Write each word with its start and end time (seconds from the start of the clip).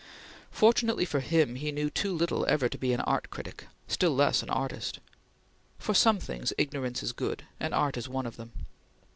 Fortunately 0.49 1.05
for 1.05 1.19
him 1.19 1.53
he 1.53 1.71
knew 1.71 1.91
too 1.91 2.11
little 2.11 2.43
ever 2.47 2.67
to 2.67 2.77
be 2.79 2.91
an 2.91 3.01
art 3.01 3.29
critic, 3.29 3.67
still 3.87 4.15
less 4.15 4.41
an 4.41 4.49
artist. 4.49 4.97
For 5.77 5.93
some 5.93 6.17
things 6.17 6.51
ignorance 6.57 7.03
is 7.03 7.11
good, 7.11 7.43
and 7.59 7.71
art 7.71 7.97
is 7.97 8.09
one 8.09 8.25
of 8.25 8.35
them. 8.35 8.51